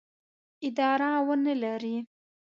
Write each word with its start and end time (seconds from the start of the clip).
اداره 0.67 1.11
ونه 1.27 1.53
لري. 1.63 1.95